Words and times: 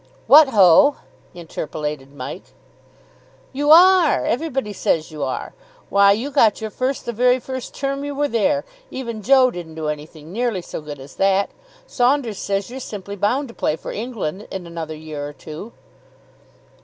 "What 0.25 0.49
ho!" 0.49 0.95
interpolated 1.35 2.11
Mike. 2.11 2.55
"You 3.53 3.69
are. 3.69 4.25
Everybody 4.25 4.73
says 4.73 5.11
you 5.11 5.21
are. 5.21 5.53
Why, 5.91 6.11
you 6.11 6.31
got 6.31 6.59
your 6.59 6.71
first 6.71 7.05
the 7.05 7.13
very 7.13 7.39
first 7.39 7.75
term 7.75 8.03
you 8.03 8.15
were 8.15 8.27
there 8.27 8.65
even 8.89 9.21
Joe 9.21 9.51
didn't 9.51 9.75
do 9.75 9.89
anything 9.89 10.31
nearly 10.33 10.63
so 10.63 10.81
good 10.81 10.99
as 10.99 11.17
that. 11.17 11.51
Saunders 11.85 12.39
says 12.39 12.71
you're 12.71 12.79
simply 12.79 13.15
bound 13.15 13.47
to 13.49 13.53
play 13.53 13.75
for 13.75 13.91
England 13.91 14.47
in 14.49 14.65
another 14.65 14.95
year 14.95 15.23
or 15.27 15.33
two." 15.33 15.71